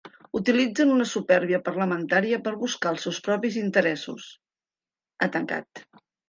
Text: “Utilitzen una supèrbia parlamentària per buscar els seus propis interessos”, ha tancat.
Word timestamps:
“Utilitzen 0.37 0.93
una 0.93 1.05
supèrbia 1.09 1.59
parlamentària 1.67 2.39
per 2.47 2.53
buscar 2.63 2.95
els 2.95 3.05
seus 3.09 3.19
propis 3.29 3.59
interessos”, 3.65 4.27
ha 5.27 5.31
tancat. 5.39 5.85